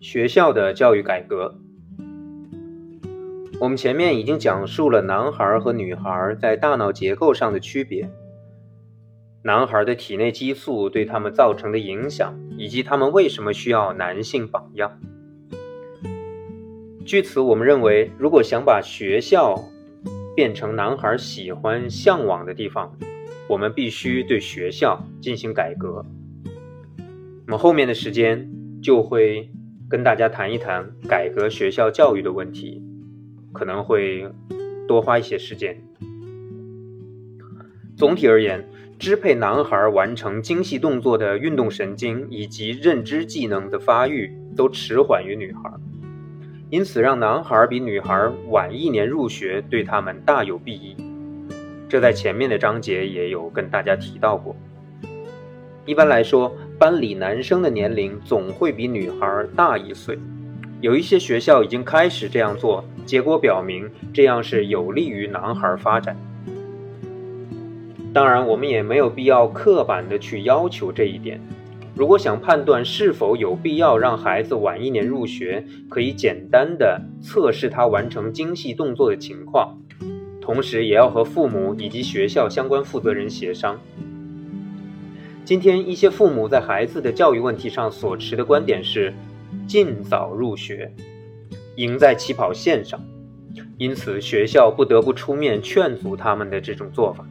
[0.00, 1.58] 学校的教育改革，
[3.60, 8.08] 我们前面已经讲述了男孩和女孩在大脑结构上的区别，
[9.42, 15.00] 男孩的体内激素对他们造成的影响，以及他们为什么需要男性榜样。
[17.04, 19.64] 据此，我们认为，如果想把学校
[20.36, 22.96] 变成男孩喜欢、向往的地方，
[23.48, 26.06] 我们必须对学校进行改革。
[27.46, 28.48] 那么后面的时间
[28.80, 29.50] 就会。
[29.90, 32.82] 跟大家谈一谈改革学校教育的问题，
[33.54, 34.30] 可能会
[34.86, 35.82] 多花一些时间。
[37.96, 45.72] 总体而言，支配男孩完成精细动作的运动神经以及认知技能的发育都迟缓于女孩，
[46.68, 50.94] 因此让男孩比女孩晚一年入学对他们大有裨益。
[51.88, 54.54] 这在前面的章节也有跟大家提到过。
[55.86, 56.54] 一般来说。
[56.78, 60.16] 班里男生的年龄总会比女孩大一岁，
[60.80, 66.16] 有一些学校已经开始这样做，结果表明这样是有利于男孩发展。
[68.14, 71.40] 当然，我们也没有必要刻板的去要求这一点。
[71.96, 79.76] 如果想判断是否有必要让孩子晚一年入学，可以简单的测试他完成精细动作的情况，
[80.40, 83.76] 同时也要和父母以及学校相关负责人协商。
[85.48, 89.14] 今天，一些父母在孩子的教育问题上所持的观点是，
[89.66, 90.92] 尽早入学，
[91.76, 93.02] 赢在起跑线上，
[93.78, 97.26] 因此学校不得不出面劝阻他们的这种做法。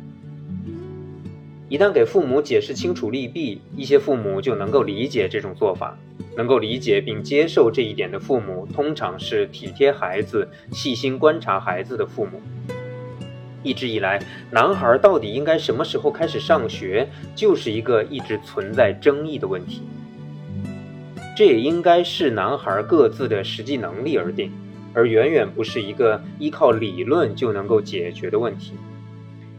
[1.70, 5.96] 一旦给父母解释清楚利弊，一些父母就能够理解这种做法，
[6.36, 12.42] 能够理解并接受这一点的父母，通常是体贴孩子、细心观察孩子的父母。
[13.68, 14.18] 一直以来，
[14.50, 19.82] 男孩到底应该什么时候开始上学，就是一个一直存在争议的问题。
[21.36, 24.50] 这也应该是男孩各自的实际能力而定，
[24.94, 28.72] 而远远不是一个依靠理论就能够解决的问题。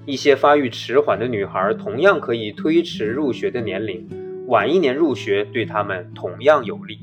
[0.07, 4.09] 一些发育迟缓的女孩同样可以推迟入学的年龄，
[4.47, 6.99] 晚一年入学对他们同样有利。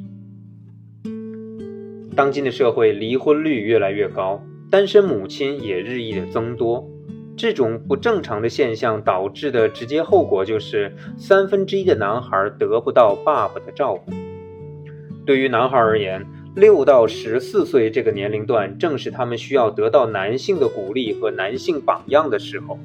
[2.15, 6.89] 当今的社会，离婚率越来越高，单身母亲也日益的增多。
[7.37, 14.13] 这种不正常的现象导致的直接后果就是三分之一的男孩得不到爸爸的照顾。
[15.25, 16.25] 对于男孩而言，
[16.55, 22.79] 六到十四岁这个年龄段正是他们需要得到男性的鼓励和男性榜样的时候，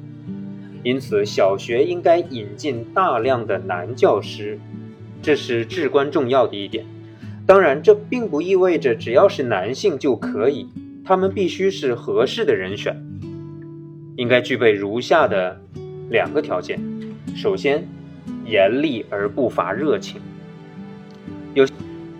[0.83, 4.59] 因此小学应该引进大量的男教师，
[5.21, 6.85] 这是至关重要的一点。
[7.45, 10.67] 当然，这并不意味着只要是男性就可以，
[11.05, 13.01] 他们必须是合适的人选。
[14.21, 15.59] 应该具备如下的
[16.11, 16.79] 两个条件：
[17.35, 17.87] 首先，
[18.45, 20.21] 严厉而不乏热情。
[21.55, 21.65] 有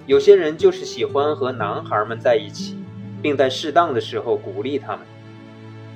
[0.08, 2.76] 有些人就是喜欢和男孩们在一起，
[3.22, 5.06] 并在适当的时候鼓励他们。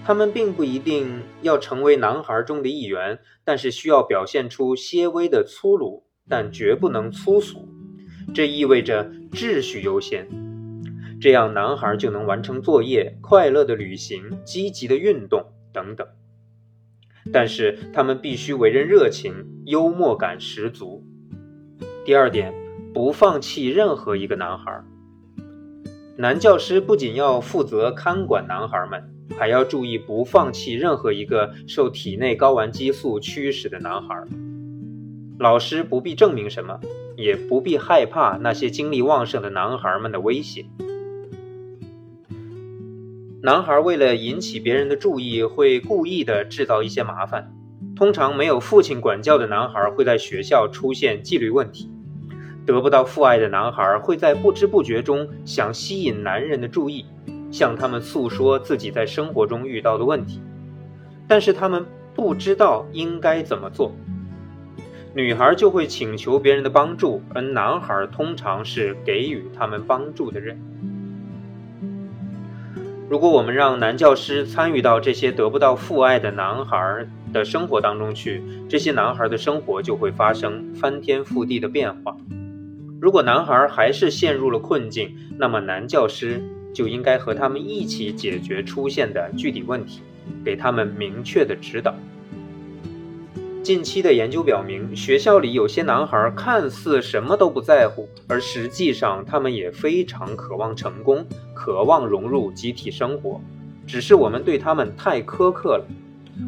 [0.05, 7.67] 他们并不一定要成为男孩中的一员，但是需要表现出些微的粗鲁，但绝不能粗俗。
[8.31, 10.27] 这意味着秩序优先，
[11.19, 15.43] 这样男孩就能完成作业、快乐的旅行、积极的运动。
[15.75, 16.07] 等等，
[17.33, 19.33] 但是他们必须为人热情，
[19.65, 21.03] 幽默感十足。
[22.05, 22.53] 第二点，
[22.93, 24.81] 不放弃任何一个男孩。
[26.17, 29.03] 男教师不仅要负责看管男孩们，
[29.37, 34.23] 还要注意不放弃任何一个受体内睾丸激素驱使的男孩。
[35.37, 36.79] 老师不必证明什么，
[37.17, 40.65] 也不必害怕那些精力旺盛的男孩们的威胁。
[43.45, 47.53] 男孩为了引起别人的注意，会故意的制造一些麻烦。
[47.95, 51.87] 通常没有父亲管教的男孩会在学校出现纪律问题。
[52.65, 57.05] 得不到父爱的男孩会在不知不觉中想吸引男人的注意，
[57.51, 60.41] 向他们诉说自己在生活中遇到的问题，
[61.27, 61.85] 但是他们
[62.15, 63.91] 不知道应该怎么做。
[65.13, 70.59] 女孩就会请求别人的帮助，而男孩通常是给予他们帮助的人。
[73.15, 82.13] 如果我们让男教师参与到这些得不到父爱的男孩的生活当中去，这些男孩的生活就会发生翻天覆地的变化。
[82.99, 90.01] 如果男孩还是陷入了困境，那么男教师就应该和他们一起解决出现的具体问题，
[90.43, 91.95] 给他们明确的指导。
[93.63, 101.25] 近期的研究表明，学校里有些男孩看似什么都不在乎，而实际上他们也非常渴望成功，
[101.65, 103.41] 渴望融入集体生活。
[103.87, 105.85] 只是我们对他们太苛刻了，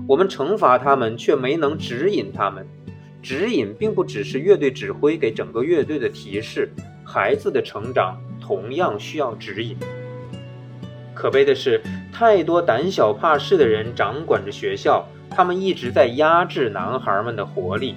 [0.07, 2.67] 我们惩罚他们却没能指引他们。
[3.19, 6.71] 指引并不只是乐队指挥给整个乐队的提示，
[7.03, 9.75] 孩子的成长同样需要指引。
[11.15, 11.81] 可悲的是，
[12.13, 17.95] 太多胆小怕事的人掌管着学校，他们一直在压制男孩们的活力。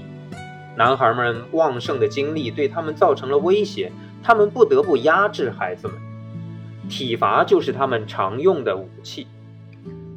[0.75, 5.97] 男孩们旺盛的精力对他们造成了威胁，他们不得不压制孩子们。
[6.91, 9.27] 体罚就是他们常用的武器。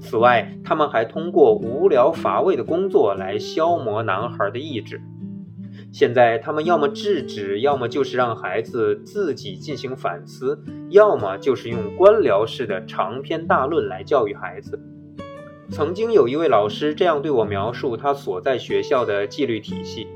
[0.02, 5.00] 此外，他们还通过无聊乏味的工作来消磨男孩的意志。
[5.94, 14.78] 现在，他们要么制止，要么就是让孩子自己进行反思，要么就是用官僚式的长篇大论来教育孩子。
[15.70, 20.08] 曾经有一位老师这样对我描述他所在学校的纪律体系：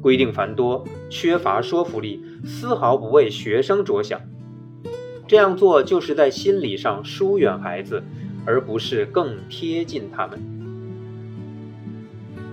[0.00, 4.20] 规定繁多，缺乏说服力，丝毫不为学生着想。
[5.32, 8.02] 这样做就是在心理上疏远孩子，
[8.44, 10.38] 而不是更贴近他们。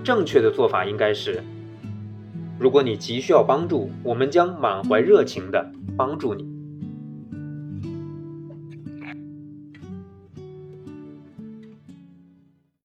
[0.02, 1.42] 正确的做法应该是。
[2.58, 6.49] 如果你急需要帮助，我们将满怀热情地帮助你。